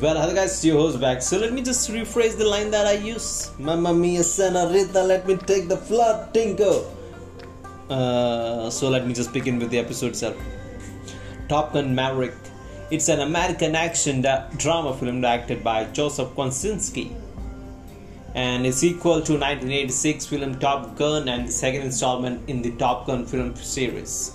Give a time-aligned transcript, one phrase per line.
[0.00, 1.20] Well, hello guys, your host back.
[1.20, 3.50] So let me just rephrase the line that I use.
[3.58, 6.86] Mamma mia, senorita, let me take the flood, tinko.
[7.90, 10.38] Uh, so let me just begin with the episode itself.
[11.50, 12.32] Top Gun Maverick.
[12.90, 17.12] It's an American action da- drama film directed by Joseph Kosinski
[18.34, 23.06] and is equal to 1986 film Top Gun and the second installment in the Top
[23.06, 24.34] Gun film series.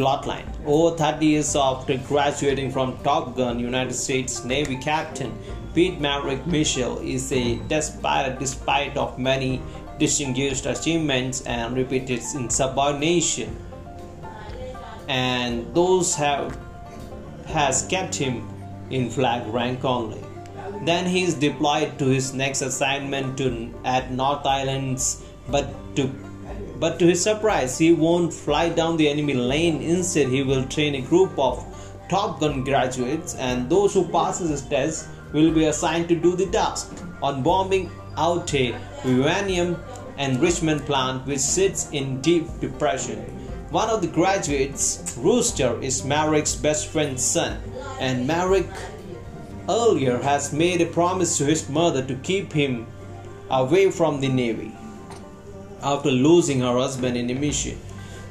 [0.00, 5.30] Plotline Over 30 years after graduating from Top Gun, United States Navy Captain
[5.74, 8.00] Pete Maverick Mitchell is a test
[8.38, 9.60] despite of many
[9.98, 13.54] distinguished achievements and repeated insubordination.
[15.06, 16.58] And those have
[17.46, 18.48] has kept him
[18.90, 20.22] in flag rank only.
[20.84, 26.10] Then he is deployed to his next assignment to, at North Islands, but to
[26.80, 29.82] but to his surprise, he won't fly down the enemy lane.
[29.82, 31.62] Instead, he will train a group of
[32.08, 36.46] Top Gun graduates, and those who pass his test will be assigned to do the
[36.46, 39.76] task on bombing out a uranium
[40.18, 43.18] enrichment plant which sits in deep depression.
[43.70, 47.60] One of the graduates, Rooster, is Maverick's best friend's son,
[48.00, 48.70] and Maverick
[49.68, 52.86] earlier has made a promise to his mother to keep him
[53.50, 54.72] away from the Navy
[55.82, 57.78] after losing her husband in a mission.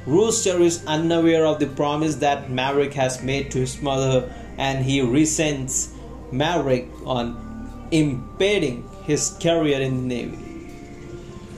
[0.06, 5.00] Rooster is unaware of the promise that Maverick has made to his mother and he
[5.00, 5.92] resents
[6.32, 10.38] Maverick on impeding his career in the Navy.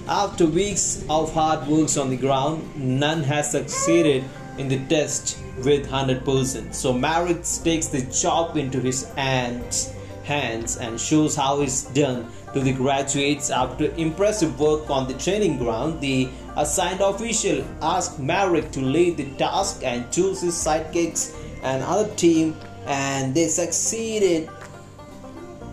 [0.09, 4.25] After weeks of hard work on the ground, none has succeeded
[4.59, 6.75] in the test with 100%.
[6.75, 9.93] So Maverick takes the job into his hands,
[10.25, 15.59] hands and shows how it's done to the graduates after impressive work on the training
[15.59, 16.01] ground.
[16.01, 22.13] The assigned official asked Maverick to lead the task and choose his sidekicks and other
[22.15, 22.57] team
[22.87, 24.51] and they succeeded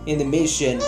[0.05, 0.79] in the mission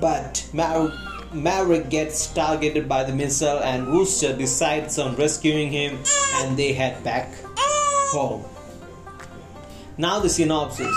[0.00, 0.94] but Maverick
[1.32, 5.96] Maverick gets targeted by the missile and Rooster decides on rescuing him
[6.34, 7.32] and they head back
[8.10, 8.44] home.
[9.96, 10.92] Now the synopsis.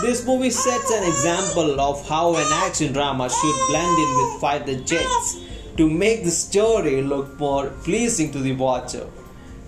[0.00, 4.76] This movie sets an example of how an action drama should blend in with fighter
[4.84, 5.40] jets
[5.76, 9.08] to make the story look more pleasing to the watcher.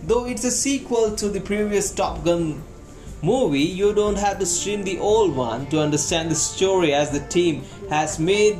[0.04, 2.62] Though it's a sequel to the previous Top Gun
[3.22, 7.26] movie, you don't have to stream the old one to understand the story as the
[7.26, 8.56] team has made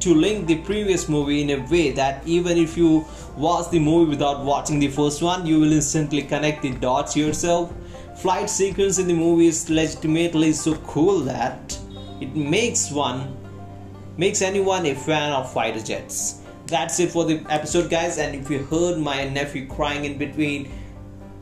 [0.00, 3.06] to link the previous movie in a way that even if you
[3.38, 7.72] watch the movie without watching the first one, you will instantly connect the dots yourself.
[8.16, 11.78] Flight sequence in the movie is legitimately so cool that
[12.20, 13.36] it makes one
[14.16, 16.40] makes anyone a fan of fighter jets.
[16.66, 18.18] That's it for the episode, guys.
[18.18, 20.70] And if you heard my nephew crying in between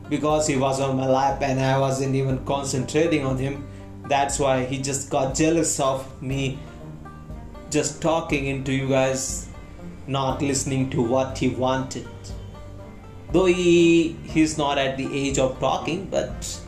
[0.09, 3.67] because he was on my lap and I wasn't even concentrating on him,
[4.07, 6.59] that's why he just got jealous of me
[7.69, 9.47] just talking into you guys
[10.07, 12.07] not listening to what he wanted
[13.31, 16.59] though he he's not at the age of talking but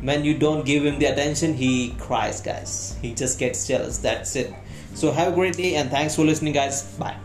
[0.00, 2.96] when you don't give him the attention he cries guys.
[3.00, 3.98] He just gets jealous.
[3.98, 4.52] That's it.
[4.94, 6.82] So have a great day and thanks for listening guys.
[6.98, 7.16] Bye